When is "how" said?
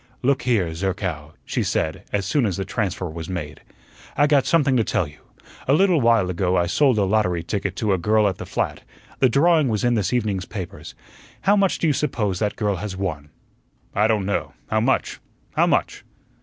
11.41-11.55, 14.71-14.79, 15.55-15.67